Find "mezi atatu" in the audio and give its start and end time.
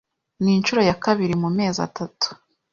1.57-2.27